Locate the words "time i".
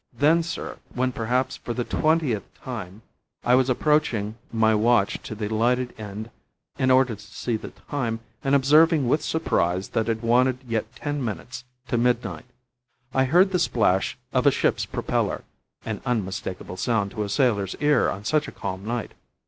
2.63-3.53